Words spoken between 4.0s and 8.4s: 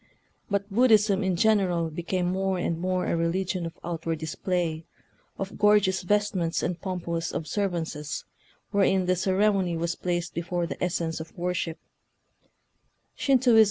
ward display, of gorgeous vestments and pompous observances,